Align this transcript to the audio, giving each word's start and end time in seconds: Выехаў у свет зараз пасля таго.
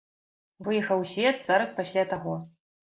Выехаў 0.69 1.05
у 1.05 1.07
свет 1.13 1.47
зараз 1.51 1.77
пасля 1.79 2.11
таго. 2.19 2.45